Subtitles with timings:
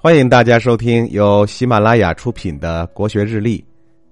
[0.00, 3.58] 欢迎大家收听由喜马拉雅出品的《国学日历》。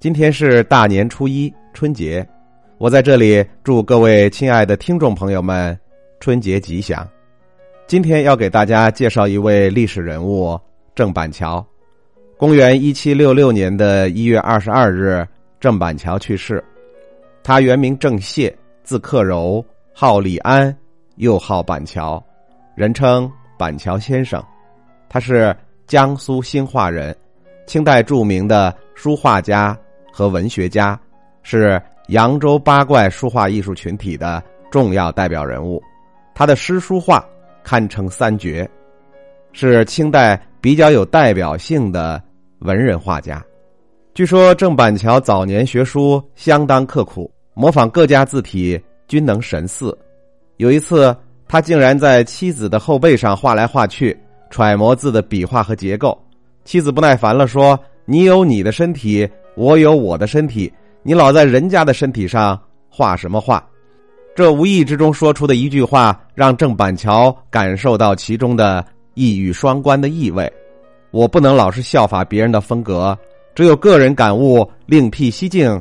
[0.00, 2.28] 今天是大年初一，春节。
[2.76, 5.78] 我在这里祝各位亲爱的听众朋友们
[6.18, 7.08] 春节吉祥。
[7.86, 10.58] 今天要给大家介绍一位历史人物
[10.92, 11.64] 郑板桥。
[12.36, 15.24] 公元一七六六年的一月二十二日，
[15.60, 16.62] 郑板桥去世。
[17.44, 20.76] 他原名郑燮，字克柔，号李安，
[21.14, 22.20] 又号板桥，
[22.74, 24.44] 人称板桥先生。
[25.08, 25.56] 他是。
[25.86, 27.16] 江苏兴化人，
[27.66, 29.78] 清代著名的书画家
[30.12, 30.98] 和文学家，
[31.42, 35.80] 是扬州八怪书画艺术群体的重要代表人物。
[36.34, 37.24] 他的诗书画
[37.62, 38.68] 堪称三绝，
[39.52, 42.20] 是清代比较有代表性的
[42.58, 43.42] 文人画家。
[44.12, 49.96] 据说郑板桥早年学书相当刻苦，模仿各家字体均能神似。
[50.56, 54.18] 有一次，他竟然在妻子的后背上画来画去。
[54.50, 56.16] 揣摩字的笔画和结构，
[56.64, 63.64] 妻子不耐烦了，说：“你有你的身体，我有我的身体，你老在人家的身体上画什么画？”
[64.36, 70.52] 这无意之中说出的一句话，让郑板桥感受到其中的一语双关的意味。
[71.10, 73.18] 我不能老是效法别人的风格，
[73.54, 75.80] 只有个人感悟，另辟蹊径，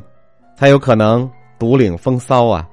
[0.56, 2.66] 才有可能独领风骚啊！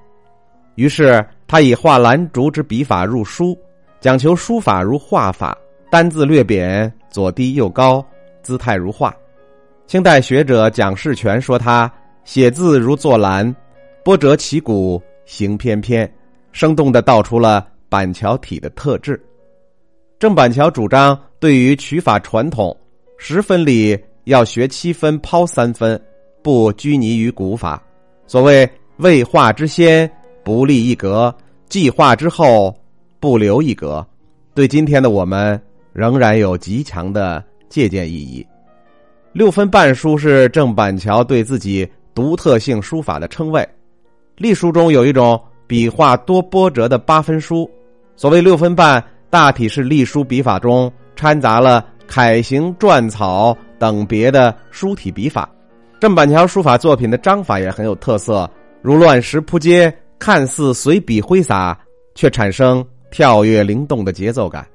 [0.75, 3.57] 于是他以画兰竹之笔法入书，
[3.99, 5.57] 讲求书法如画法。
[5.93, 8.03] 单字略扁，左低右高，
[8.41, 9.15] 姿态如画。
[9.85, 11.91] 清代学者蒋士权说他
[12.23, 13.55] 写字如坐兰，
[14.03, 16.11] 波折起鼓，行翩翩，
[16.51, 19.23] 生动的道出了板桥体的特质。
[20.17, 22.75] 郑板桥主张对于取法传统，
[23.19, 26.01] 十分里要学七分，抛三分，
[26.41, 27.79] 不拘泥于古法。
[28.25, 30.09] 所谓未画之先
[30.43, 31.31] 不立一格，
[31.69, 32.75] 既画之后
[33.19, 34.03] 不留一格。
[34.55, 35.61] 对今天的我们。
[35.93, 38.45] 仍然有极强的借鉴意义。
[39.31, 43.67] 六分半书是郑板桥对自己独特性书法的称谓。
[44.37, 47.69] 隶书中有一种笔画多波折的八分书，
[48.15, 55.49] 所谓六分半，大体是隶书笔法中掺杂了楷行、篆草等别的书体笔法。
[55.99, 58.49] 郑板桥书法作品的章法也很有特色，
[58.81, 61.75] 如乱石铺街，看似随笔挥洒，
[62.13, 64.67] 却产生跳跃灵动的节奏感。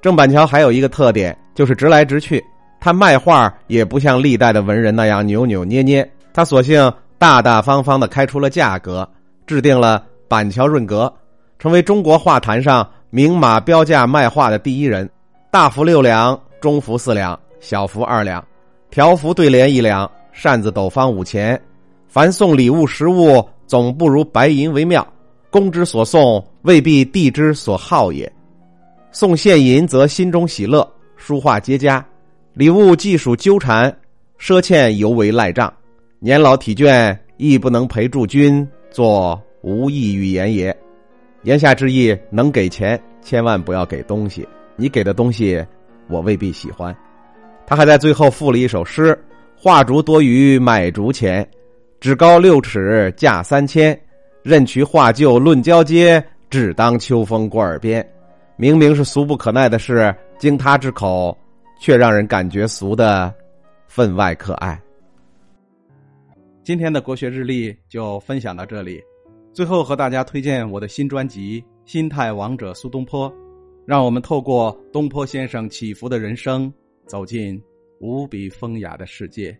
[0.00, 2.42] 郑板桥还有一个特点，就是直来直去。
[2.80, 9.06] 他卖画也不像历代的文人那样扭扭捏捏，他索性大大方方的开出了价格，
[9.46, 11.12] 制定了板桥润格，
[11.58, 15.08] 成为中国画坛上明码标价卖画的第一人。
[15.50, 18.42] 大幅六两，中幅四两，小幅二两，
[18.90, 21.60] 条幅对联一两，扇子斗方五钱。
[22.08, 25.06] 凡送礼物实物，总不如白银为妙。
[25.50, 28.32] 公之所送，未必地之所好也。
[29.12, 32.00] 送现银则心中喜乐，书画皆佳；
[32.54, 33.94] 礼物既属纠缠，
[34.38, 35.72] 赊欠尤为赖账。
[36.20, 40.74] 年老体倦，亦不能陪助君，作无益语言也。
[41.42, 44.46] 言下之意，能给钱，千万不要给东西。
[44.76, 45.64] 你给的东西，
[46.08, 46.94] 我未必喜欢。
[47.66, 49.18] 他还在最后附了一首诗
[49.58, 51.46] ：“画竹多于买竹钱，
[51.98, 53.98] 只高六尺价三千。
[54.42, 58.08] 任取画旧论交接，只当秋风过耳边。”
[58.60, 61.34] 明明是俗不可耐的事，经他之口，
[61.80, 63.34] 却让人感觉俗的
[63.86, 64.78] 分外可爱。
[66.62, 69.02] 今天的国学日历就分享到这里，
[69.54, 71.58] 最后和大家推荐我的新专辑
[71.90, 73.32] 《心态王者苏东坡》，
[73.86, 76.70] 让我们透过东坡先生起伏的人生，
[77.06, 77.58] 走进
[77.98, 79.58] 无比风雅的世界。